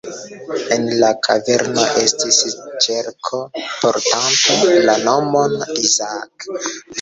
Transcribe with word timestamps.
En 0.75 0.85
la 1.01 1.09
kaverno 1.27 1.83
estis 2.03 2.39
ĉerko 2.85 3.43
portanta 3.85 4.57
la 4.89 4.97
nomon 5.05 5.55
"Isaak". 5.91 6.49